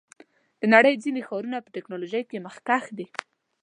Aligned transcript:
د 0.59 0.61
نړۍ 0.73 0.95
ځینې 1.03 1.21
ښارونه 1.27 1.57
په 1.61 1.69
ټیکنالوژۍ 1.75 2.23
کې 2.29 2.43
مخکښ 2.47 2.85
دي. 2.97 3.05